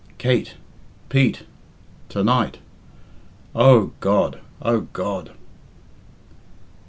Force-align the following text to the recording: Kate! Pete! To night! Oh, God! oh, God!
Kate! 0.17 0.55
Pete! 1.09 1.43
To 2.09 2.23
night! 2.23 2.57
Oh, 3.53 3.91
God! 3.99 4.41
oh, 4.59 4.87
God! 4.93 5.29